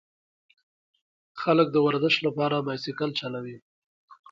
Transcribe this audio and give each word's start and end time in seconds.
خلک 1.41 1.67
د 1.71 1.77
ورزش 1.87 2.15
لپاره 2.27 2.65
بایسکل 2.67 3.09
چلوي. 3.19 3.57